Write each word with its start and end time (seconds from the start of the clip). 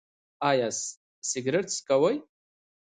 ایا 0.49 0.67
سګرټ 1.29 1.67
څکوئ؟ 1.77 2.15